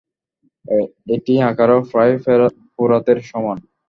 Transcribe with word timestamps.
এটি 1.15 1.33
আকারেও 1.49 1.81
প্রায় 1.91 2.13
ফোরাতের 2.73 3.17
সমান। 3.29 3.57